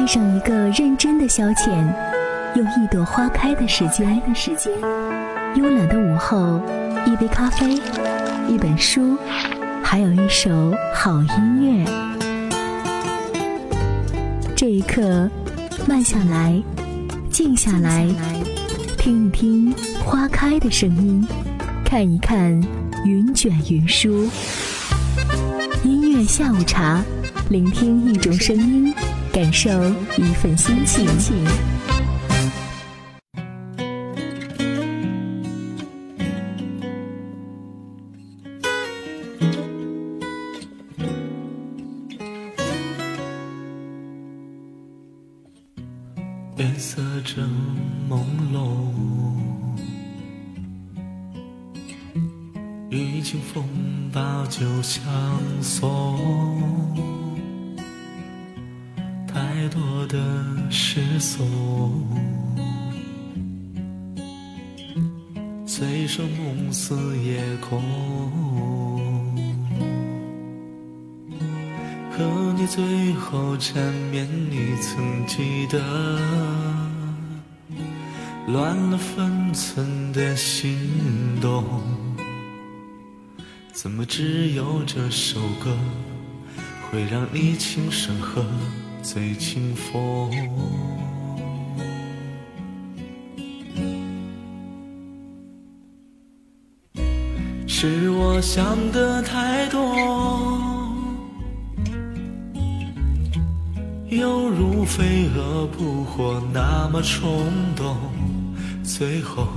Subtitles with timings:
[0.00, 1.68] 爱上一个认真的消遣，
[2.56, 4.18] 用一朵花开的时间，
[5.54, 6.58] 慵懒的午后，
[7.04, 7.74] 一杯咖啡，
[8.48, 9.18] 一本书，
[9.82, 11.84] 还有一首好音乐。
[14.56, 15.28] 这一刻，
[15.86, 16.58] 慢下来，
[17.30, 18.08] 静下来，
[18.96, 19.70] 听一听
[20.02, 21.22] 花开的声音，
[21.84, 22.58] 看一看
[23.04, 24.26] 云卷云舒。
[25.84, 27.04] 音乐下午茶，
[27.50, 28.94] 聆听一种声音。
[29.32, 29.70] 感受
[30.16, 31.06] 一份心情。
[46.56, 47.48] 夜色正
[48.10, 48.20] 朦
[48.52, 48.58] 胧，
[52.90, 53.64] 雨晴风
[54.12, 55.02] 暴就相
[55.62, 56.18] 送。
[59.60, 60.18] 太多的
[60.70, 61.44] 失措，
[65.66, 67.82] 随手梦死夜空。
[72.10, 75.78] 和你最后缠绵，你曾记得？
[78.46, 81.82] 乱了分寸的心动，
[83.74, 85.76] 怎么只有这首歌
[86.90, 88.42] 会让你轻声和？
[89.02, 90.30] 最清风，
[97.66, 99.80] 是我想的太多，
[104.10, 107.96] 犹如飞蛾扑火那么冲动，
[108.84, 109.48] 最后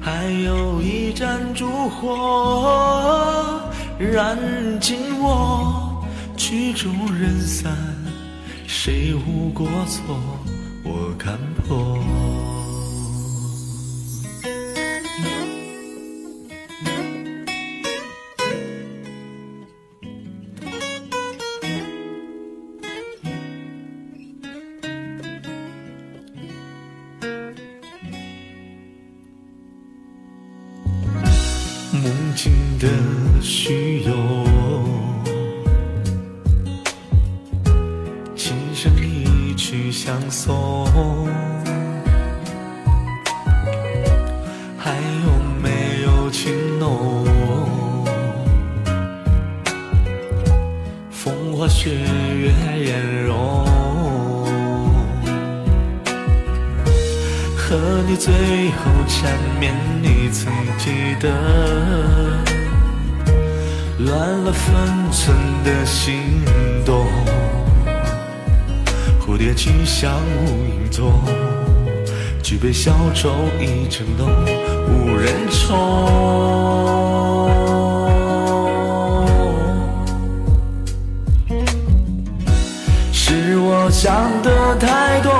[0.00, 3.60] 还有一盏烛火
[3.98, 4.38] 燃
[4.80, 6.02] 尽我，
[6.36, 7.76] 曲终人散。
[8.68, 10.20] 谁无过错，
[10.84, 11.96] 我看破。
[31.92, 32.04] 梦
[32.34, 32.88] 境的
[33.40, 34.15] 虚有。
[40.26, 41.28] 相送，
[44.76, 45.30] 还有
[45.62, 47.24] 没有情浓？
[51.10, 52.50] 风花雪月
[52.84, 53.64] 颜容，
[57.56, 57.76] 和
[58.08, 58.32] 你最
[58.72, 61.30] 后缠绵，你曾记得？
[63.98, 66.42] 乱了分寸的心
[66.84, 67.06] 动。
[69.26, 71.12] 蝴蝶去向无影踪，
[72.44, 73.28] 举杯消愁
[73.60, 74.30] 一城浓，
[74.86, 75.76] 无人宠。
[83.12, 85.32] 是我想的太多，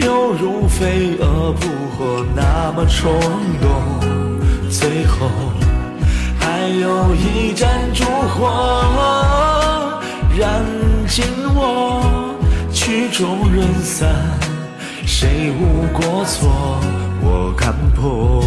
[0.00, 3.12] 犹如飞蛾扑火那么冲
[3.60, 3.70] 动，
[4.70, 5.28] 最后
[6.38, 8.99] 还有一盏烛火。
[11.10, 11.26] 见
[11.56, 12.36] 我，
[12.72, 14.14] 曲终人散，
[15.04, 16.48] 谁无过错？
[17.20, 18.40] 我看破。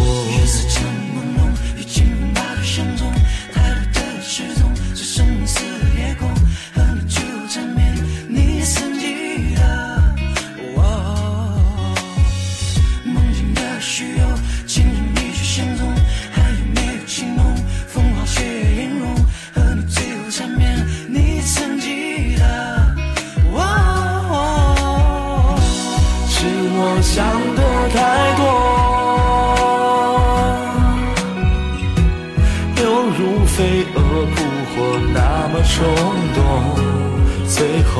[26.76, 27.24] 我想
[27.54, 27.60] 的
[27.94, 27.96] 太
[28.36, 28.42] 多，
[32.82, 32.84] 犹
[33.16, 33.96] 如飞蛾
[34.34, 34.36] 扑
[34.70, 34.74] 火
[35.12, 35.16] 那
[35.52, 35.72] 么冲
[36.34, 36.36] 动，
[37.46, 37.92] 最后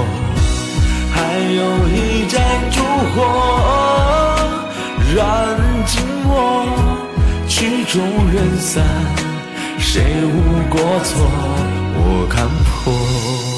[1.13, 1.15] 还
[1.55, 1.59] 有
[1.89, 2.35] 一盏
[2.73, 2.77] 烛
[3.15, 3.17] 火
[5.15, 5.17] 燃
[5.87, 5.93] 尽
[6.27, 6.33] 我，
[7.47, 7.95] 曲终
[8.33, 8.83] 人散，
[9.79, 10.37] 谁无
[10.69, 11.13] 过错？
[11.97, 13.54] 我看破。